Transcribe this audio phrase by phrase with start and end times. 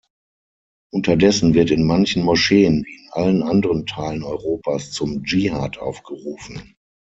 [0.91, 6.73] Unterdessen wird in manchen Moscheen, wie in allen anderen Teilen Europas, zum Dschihad aufgerufen.